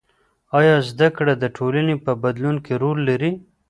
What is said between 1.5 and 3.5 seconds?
ټولنې په بدلون کې رول لري؟